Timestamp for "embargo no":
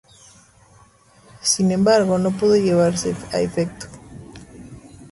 1.71-2.31